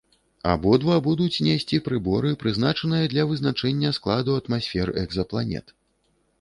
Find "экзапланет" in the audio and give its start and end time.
5.07-5.75